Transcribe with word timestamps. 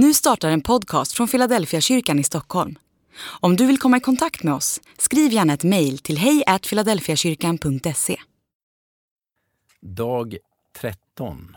Nu 0.00 0.14
startar 0.14 0.50
en 0.50 0.60
podcast 0.60 1.12
från 1.12 1.28
Philadelphia 1.28 1.80
kyrkan 1.80 2.18
i 2.18 2.24
Stockholm. 2.24 2.78
Om 3.40 3.56
du 3.56 3.66
vill 3.66 3.78
komma 3.78 3.96
i 3.96 4.00
kontakt 4.00 4.42
med 4.42 4.54
oss, 4.54 4.80
skriv 4.98 5.32
gärna 5.32 5.52
ett 5.52 5.64
mejl 5.64 5.98
till 5.98 6.18
hejfiladelfiakyrkan.se. 6.18 8.16
Dag 9.80 10.36
13. 10.76 11.56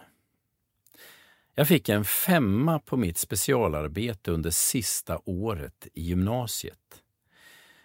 Jag 1.55 1.67
fick 1.67 1.89
en 1.89 2.05
femma 2.05 2.79
på 2.79 2.97
mitt 2.97 3.17
specialarbete 3.17 4.31
under 4.31 4.49
sista 4.49 5.19
året 5.25 5.87
i 5.93 6.01
gymnasiet. 6.01 7.01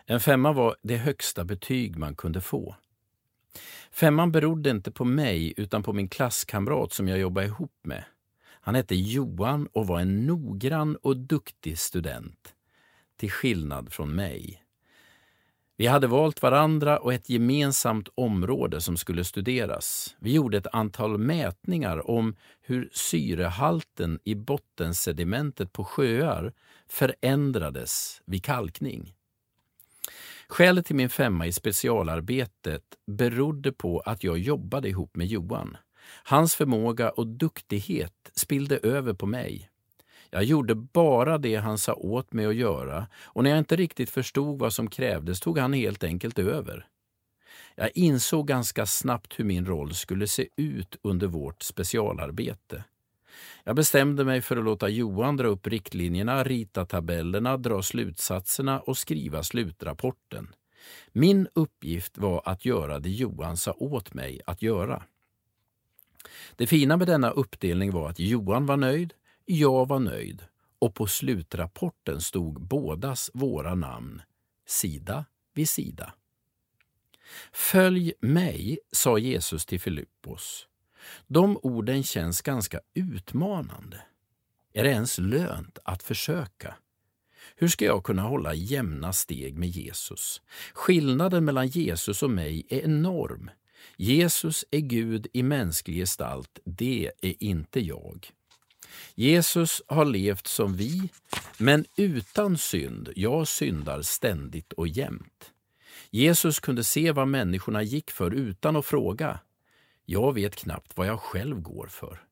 En 0.07 0.21
femma 0.21 0.53
var 0.53 0.77
det 0.83 0.97
högsta 0.97 1.45
betyg 1.45 1.97
man 1.97 2.17
kunde 2.17 2.41
få. 2.41 2.77
Femman 3.91 4.33
berodde 4.33 4.71
inte 4.71 4.91
på 4.91 5.05
mig 5.05 5.55
utan 5.57 5.83
på 5.83 5.93
min 5.93 6.09
klasskamrat 6.09 6.93
som 6.93 7.09
jag 7.09 7.19
jobbade 7.19 7.47
ihop 7.47 7.75
med. 7.83 8.05
Han 8.67 8.75
hette 8.75 8.95
Johan 8.95 9.67
och 9.73 9.87
var 9.87 10.01
en 10.01 10.27
noggrann 10.27 10.97
och 10.97 11.17
duktig 11.17 11.79
student, 11.79 12.55
till 13.17 13.31
skillnad 13.31 13.93
från 13.93 14.15
mig. 14.15 14.63
Vi 15.77 15.87
hade 15.87 16.07
valt 16.07 16.43
varandra 16.43 16.99
och 16.99 17.15
ett 17.15 17.29
gemensamt 17.29 18.09
område 18.15 18.81
som 18.81 18.97
skulle 18.97 19.25
studeras. 19.25 20.17
Vi 20.19 20.33
gjorde 20.33 20.59
ett 20.59 20.67
antal 20.73 21.19
mätningar 21.19 22.11
om 22.11 22.37
hur 22.61 22.91
syrehalten 22.93 24.19
i 24.25 24.35
bottensedimentet 24.35 25.73
på 25.73 25.85
sjöar 25.85 26.53
förändrades 26.89 28.23
vid 28.25 28.45
kalkning. 28.45 29.15
Skälet 30.49 30.87
till 30.87 30.97
min 30.97 31.11
femma 31.11 31.47
i 31.47 31.53
specialarbetet 31.53 32.85
berodde 33.07 33.73
på 33.73 34.01
att 34.01 34.25
jag 34.25 34.39
jobbade 34.39 34.89
ihop 34.89 35.17
med 35.17 35.27
Johan. 35.27 35.77
Hans 36.25 36.55
förmåga 36.55 37.11
och 37.11 37.27
duktighet 37.27 38.31
spillde 38.35 38.79
över 38.79 39.15
på 39.15 39.27
mig. 39.27 39.71
Jag 40.31 40.45
gjorde 40.45 40.75
bara 40.75 41.39
det 41.39 41.57
han 41.57 41.79
sa 41.79 41.95
åt 41.95 42.33
mig 42.33 42.47
att 42.47 42.55
göra 42.55 43.07
och 43.23 43.43
när 43.43 43.51
jag 43.51 43.59
inte 43.59 43.77
riktigt 43.77 44.11
förstod 44.11 44.59
vad 44.59 44.73
som 44.73 44.91
krävdes 44.91 45.41
tog 45.41 45.59
han 45.59 45.73
helt 45.73 46.05
enkelt 46.05 46.39
över. 46.39 46.87
Jag 47.75 47.91
insåg 47.95 48.49
ganska 48.49 48.87
snabbt 48.87 49.39
hur 49.39 49.45
min 49.45 49.67
roll 49.67 49.95
skulle 49.95 50.27
se 50.27 50.49
ut 50.57 50.97
under 51.03 51.27
vårt 51.27 51.63
specialarbete. 51.63 52.85
Jag 53.65 53.77
bestämde 53.77 54.25
mig 54.25 54.43
för 54.43 54.57
att 54.57 54.65
låta 54.65 54.89
Johan 54.89 55.37
dra 55.37 55.49
upp 55.49 55.67
riktlinjerna, 55.67 56.45
rita 56.45 56.87
tabellerna, 56.87 57.57
dra 57.57 57.83
slutsatserna 57.83 58.81
och 58.81 58.99
skriva 58.99 59.43
slutrapporten. 59.43 60.55
Min 61.13 61.49
uppgift 61.55 62.19
var 62.19 62.43
att 62.45 62.65
göra 62.65 62.99
det 62.99 63.11
Johan 63.11 63.57
sa 63.57 63.73
åt 63.73 64.15
mig 64.15 64.41
att 64.47 64.63
göra. 64.63 65.03
Det 66.57 66.67
fina 66.67 66.97
med 66.97 67.07
denna 67.07 67.31
uppdelning 67.31 67.91
var 67.91 68.11
att 68.11 68.19
Johan 68.19 68.67
var 68.67 68.77
nöjd, 68.77 69.15
jag 69.45 69.89
var 69.89 69.99
nöjd 69.99 70.43
och 70.79 70.95
på 70.95 71.07
slutrapporten 71.07 72.21
stod 72.21 72.61
bådas 72.61 73.31
våra 73.35 73.75
namn, 73.75 74.23
sida 74.67 75.25
vid 75.55 75.69
sida. 75.69 76.13
Följ 77.53 78.13
mig, 78.21 78.79
sa 78.93 79.19
Jesus 79.19 79.67
till 79.67 79.81
Filippos. 79.81 80.67
De 81.27 81.59
orden 81.63 82.03
känns 82.03 82.43
ganska 82.43 82.81
utmanande. 82.95 84.03
Är 84.73 84.85
det 84.85 84.91
ens 84.91 85.19
lönt 85.19 85.79
att 85.85 86.03
försöka? 86.03 86.75
Hur 87.57 87.69
ska 87.69 87.85
jag 87.85 88.05
kunna 88.05 88.23
hålla 88.23 88.55
jämna 88.55 89.13
steg 89.13 89.59
med 89.59 89.69
Jesus? 89.69 90.43
Skillnaden 90.75 91.45
mellan 91.45 91.67
Jesus 91.67 92.23
och 92.23 92.31
mig 92.31 92.67
är 92.69 92.81
enorm. 92.81 93.51
Jesus 93.97 94.65
är 94.71 94.81
Gud 94.81 95.27
i 95.33 95.43
mänsklig 95.43 95.97
gestalt, 95.97 96.59
det 96.65 97.13
är 97.23 97.35
inte 97.43 97.81
jag. 97.81 98.31
Jesus 99.15 99.83
har 99.87 100.05
levt 100.05 100.47
som 100.47 100.77
vi, 100.77 101.09
men 101.59 101.85
utan 101.97 102.59
synd. 102.59 103.13
Jag 103.17 103.49
syndar 103.49 104.03
ständigt 104.03 104.73
och 104.73 104.89
jämt. 104.89 105.53
Jesus 106.11 106.61
kunde 106.61 106.85
se 106.85 107.13
vad 107.13 107.29
människorna 107.29 107.83
gick 107.83 108.11
för 108.11 108.31
utan 108.31 108.77
att 108.77 108.87
fråga. 108.87 109.41
Jag 110.05 110.33
vet 110.33 110.57
knappt 110.57 110.97
vad 110.97 111.07
jag 111.07 111.21
själv 111.21 111.61
går 111.61 111.87
för. 111.87 112.23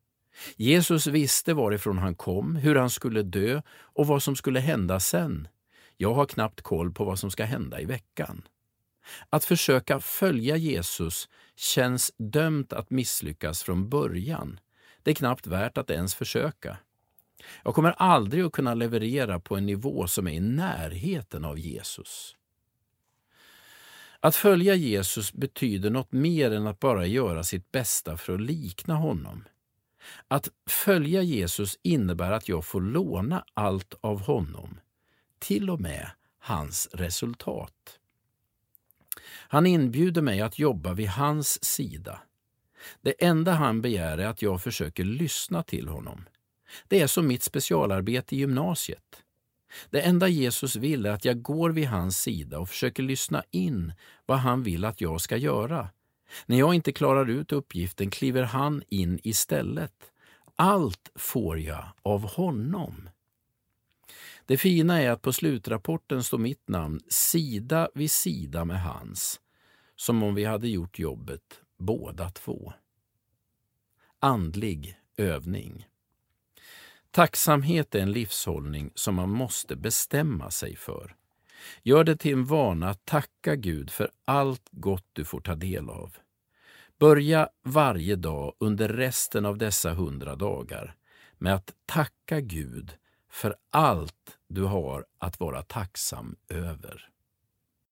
Jesus 0.57 1.07
visste 1.07 1.55
varifrån 1.55 1.99
han 1.99 2.15
kom, 2.15 2.57
hur 2.57 2.75
han 2.75 2.91
skulle 2.91 3.23
dö 3.23 3.63
och 3.77 4.07
vad 4.07 4.23
som 4.23 4.37
skulle 4.37 4.61
hända 4.61 5.01
sen. 5.01 5.49
Jag 5.97 6.15
har 6.15 6.27
knappt 6.27 6.61
koll 6.61 6.93
på 6.93 7.05
vad 7.05 7.19
som 7.19 7.31
ska 7.31 7.45
hända 7.45 7.81
i 7.81 7.85
veckan. 7.85 8.43
Att 9.31 9.45
försöka 9.45 10.01
följa 10.01 10.57
Jesus 10.57 11.29
känns 11.57 12.13
dömt 12.17 12.73
att 12.73 12.91
misslyckas 12.91 13.63
från 13.63 13.89
början. 13.89 14.61
Det 15.03 15.11
är 15.11 15.15
knappt 15.15 15.47
värt 15.47 15.79
att 15.79 15.91
ens 15.91 16.15
försöka. 16.15 16.79
Jag 17.63 17.75
kommer 17.75 17.91
aldrig 17.91 18.45
att 18.45 18.53
kunna 18.53 18.75
leverera 18.75 19.41
på 19.41 19.57
en 19.57 19.67
nivå 19.67 20.07
som 20.07 20.27
är 20.27 20.33
i 20.33 20.41
närheten 20.41 21.45
av 21.45 21.59
Jesus. 21.59 22.37
Att 24.21 24.37
följa 24.37 24.75
Jesus 24.75 25.33
betyder 25.33 25.91
något 25.91 26.13
mer 26.13 26.51
än 26.51 26.67
att 26.67 26.81
bara 26.81 27.07
göra 27.07 27.45
sitt 27.45 27.73
bästa 27.73 28.17
för 28.17 28.35
att 28.35 28.41
likna 28.41 28.95
honom. 28.95 29.45
Att 30.29 30.49
följa 30.67 31.23
Jesus 31.23 31.79
innebär 31.83 32.33
att 32.33 32.49
jag 32.49 32.65
får 32.65 32.81
låna 32.81 33.45
allt 33.55 33.95
av 34.01 34.21
honom, 34.21 34.81
till 35.39 35.71
och 35.71 35.81
med 35.81 36.11
hans 36.39 36.89
resultat. 36.93 37.99
Han 39.27 39.67
inbjuder 39.67 40.23
mig 40.23 40.41
att 40.41 40.59
jobba 40.59 40.93
vid 40.93 41.09
hans 41.09 41.65
sida. 41.65 42.21
Det 43.03 43.25
enda 43.25 43.53
han 43.53 43.83
begär 43.83 44.19
är 44.19 44.27
att 44.27 44.43
jag 44.43 44.63
försöker 44.63 45.05
lyssna 45.05 45.63
till 45.63 45.89
honom. 45.89 46.25
Det 46.89 47.01
är 47.01 47.07
som 47.07 47.27
mitt 47.27 47.43
specialarbete 47.43 48.37
i 48.37 48.39
gymnasiet. 48.39 49.23
Det 49.91 50.01
enda 50.01 50.29
Jesus 50.29 50.77
vill 50.77 51.07
är 51.07 51.11
att 51.11 51.25
jag 51.25 51.43
går 51.43 51.71
vid 51.71 51.87
hans 51.87 52.19
sida 52.19 52.59
och 52.59 52.69
försöker 52.69 53.03
lyssna 53.03 53.43
in 53.51 53.93
vad 54.27 54.39
han 54.39 54.63
vill 54.63 54.85
att 54.85 55.01
jag 55.01 55.21
ska 55.21 55.37
göra. 55.37 55.89
När 56.47 56.59
jag 56.59 56.75
inte 56.75 56.93
klarar 56.93 57.31
ut 57.31 57.53
uppgiften 57.53 58.11
kliver 58.11 58.43
han 58.43 58.83
in 58.89 59.21
istället. 59.23 59.93
Allt 60.57 61.11
får 61.15 61.59
jag 61.59 61.85
av 62.03 62.29
honom. 62.29 63.09
Det 64.47 64.57
fina 64.57 65.03
är 65.03 65.11
att 65.11 65.23
på 65.23 65.33
slutrapporten 65.33 66.23
står 66.23 66.39
mitt 66.39 66.69
namn 66.69 67.01
sida 67.09 67.89
vid 67.95 68.11
sida 68.11 68.65
med 68.65 68.83
hans, 68.83 69.41
som 69.97 70.23
om 70.23 70.35
vi 70.35 70.45
hade 70.45 70.69
gjort 70.69 70.99
jobbet 70.99 71.61
båda 71.79 72.31
två. 72.31 72.73
Andlig 74.21 74.97
övning. 75.17 75.87
Tacksamhet 77.11 77.95
är 77.95 77.99
en 77.99 78.13
livshållning 78.13 78.91
som 78.95 79.15
man 79.15 79.31
måste 79.31 79.77
bestämma 79.77 80.51
sig 80.51 80.77
för. 80.77 81.15
Gör 81.83 82.05
det 82.05 82.17
till 82.17 82.33
en 82.33 82.45
vana 82.45 82.91
att 82.91 83.05
tacka 83.05 83.57
Gud 83.57 83.91
för 83.91 84.11
allt 84.25 84.69
gott 84.71 85.09
du 85.13 85.25
får 85.25 85.41
ta 85.41 85.55
del 85.55 85.91
av. 85.91 86.17
Börja 86.99 87.49
varje 87.63 88.17
dag 88.17 88.55
under 88.59 88.89
resten 88.89 89.47
av 89.47 89.59
dessa 89.59 89.95
hundra 89.95 90.37
dagar 90.37 90.97
med 91.39 91.55
att 91.55 91.75
tacka 91.87 92.41
Gud 92.41 92.97
för 93.35 93.55
allt 93.71 94.39
du 94.49 94.63
har 94.65 95.07
att 95.19 95.41
vara 95.41 95.63
tacksam 95.63 96.37
över. 96.49 97.09